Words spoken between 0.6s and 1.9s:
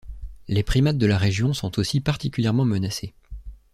primates de la région sont